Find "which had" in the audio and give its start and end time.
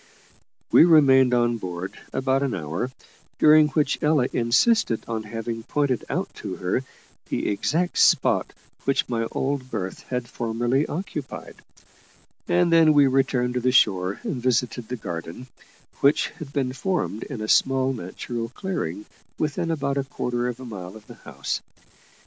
15.99-16.51